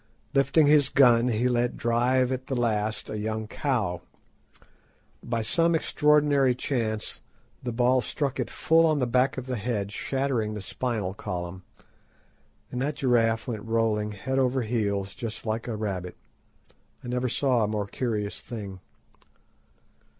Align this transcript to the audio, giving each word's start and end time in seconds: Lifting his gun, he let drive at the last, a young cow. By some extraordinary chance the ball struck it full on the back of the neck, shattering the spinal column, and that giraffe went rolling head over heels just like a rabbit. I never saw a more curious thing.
Lifting 0.33 0.65
his 0.65 0.89
gun, 0.89 1.27
he 1.27 1.47
let 1.47 1.77
drive 1.77 2.31
at 2.31 2.47
the 2.47 2.55
last, 2.55 3.07
a 3.07 3.19
young 3.19 3.45
cow. 3.47 4.01
By 5.21 5.43
some 5.43 5.75
extraordinary 5.75 6.55
chance 6.55 7.21
the 7.61 7.71
ball 7.71 8.01
struck 8.01 8.39
it 8.39 8.49
full 8.49 8.87
on 8.87 8.97
the 8.97 9.05
back 9.05 9.37
of 9.37 9.45
the 9.45 9.57
neck, 9.57 9.91
shattering 9.91 10.55
the 10.55 10.61
spinal 10.61 11.13
column, 11.13 11.61
and 12.71 12.81
that 12.81 12.95
giraffe 12.95 13.47
went 13.47 13.61
rolling 13.63 14.13
head 14.13 14.39
over 14.39 14.63
heels 14.63 15.13
just 15.13 15.45
like 15.45 15.67
a 15.67 15.75
rabbit. 15.77 16.17
I 17.03 17.07
never 17.07 17.29
saw 17.29 17.63
a 17.63 17.67
more 17.67 17.85
curious 17.85 18.39
thing. 18.41 18.79